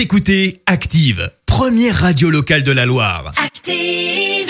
[0.00, 3.34] Vous écoutez Active, première radio locale de la Loire.
[3.36, 4.48] Active.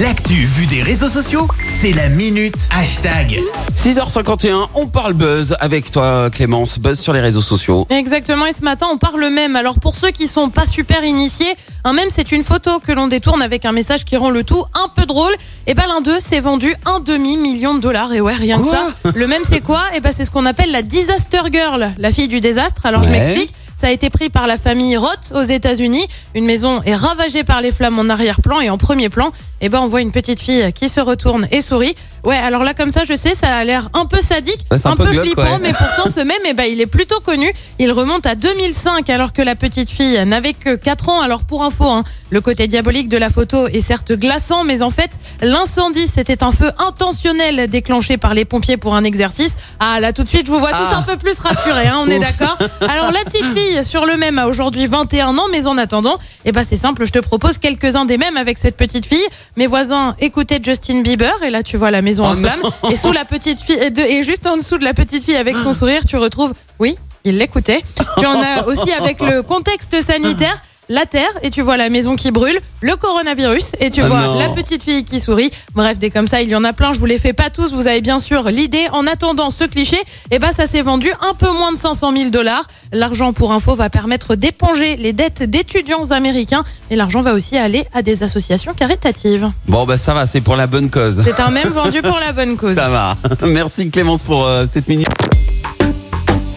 [0.00, 3.38] L'actu vue des réseaux sociaux, c'est la minute hashtag.
[3.76, 7.86] 6h51, on parle buzz avec toi Clémence, buzz sur les réseaux sociaux.
[7.90, 9.56] Exactement, et ce matin on parle même.
[9.56, 13.08] Alors pour ceux qui sont pas super initiés, un même c'est une photo que l'on
[13.08, 15.34] détourne avec un message qui rend le tout un peu drôle.
[15.66, 18.14] Et ben l'un d'eux s'est vendu un demi million de dollars.
[18.14, 18.88] Et ouais, rien que ça.
[19.14, 19.82] Le même c'est quoi?
[19.94, 22.86] Et ben c'est ce qu'on appelle la disaster girl, la fille du désastre.
[22.86, 23.52] Alors je m'explique.
[23.80, 26.06] Ça a été pris par la famille Roth aux États-Unis.
[26.34, 29.30] Une maison est ravagée par les flammes en arrière-plan et en premier plan,
[29.60, 31.94] et ben on voit une petite fille qui se retourne et sourit.
[32.24, 34.90] Ouais, alors là comme ça, je sais, ça a l'air un peu sadique, Ouais, un
[34.90, 35.58] un, peu peu glauque, flippant, ouais.
[35.62, 37.52] mais pourtant ce même, eh ben il est plutôt connu.
[37.78, 41.20] Il remonte à 2005 alors que la petite fille n'avait que 4 ans.
[41.20, 44.90] Alors pour info, hein, le côté diabolique de la photo est certes glaçant, mais en
[44.90, 49.54] fait l'incendie c'était un feu intentionnel déclenché par les pompiers pour un exercice.
[49.78, 50.96] Ah là tout de suite, je vous vois tous Ah.
[50.98, 52.58] un peu plus rassurés, hein, on est d'accord.
[52.80, 56.52] Alors la petite fille sur le même a aujourd'hui 21 ans, mais en attendant, eh
[56.52, 59.24] ben c'est simple, je te propose quelques-uns des mêmes avec cette petite fille.
[59.56, 62.62] Mes voisins écoutaient Justin Bieber et là tu vois la maison Oh en flammes.
[62.90, 65.36] Et sous la petite fille et, de- et juste en dessous de la petite fille
[65.36, 67.82] avec son sourire, tu retrouves oui, il l'écoutait.
[68.18, 70.60] Tu en as aussi avec le contexte sanitaire.
[70.90, 74.22] La terre et tu vois la maison qui brûle, le coronavirus et tu Ah vois
[74.22, 74.38] non.
[74.38, 75.50] la petite fille qui sourit.
[75.74, 76.94] Bref, des comme ça, il y en a plein.
[76.94, 77.74] Je vous les fais pas tous.
[77.74, 78.86] Vous avez bien sûr l'idée.
[78.92, 79.98] En attendant ce cliché,
[80.30, 82.64] eh ben ça s'est vendu un peu moins de 500 000 dollars.
[82.92, 87.84] L'argent pour info va permettre d'éponger les dettes d'étudiants américains et l'argent va aussi aller
[87.92, 89.50] à des associations caritatives.
[89.66, 91.20] Bon bah ça va, c'est pour la bonne cause.
[91.22, 92.74] C'est un même vendu pour la bonne cause.
[92.76, 93.14] Ça va.
[93.46, 95.08] Merci Clémence pour euh, cette minute.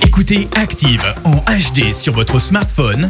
[0.06, 3.10] Écoutez Active en HD sur votre smartphone,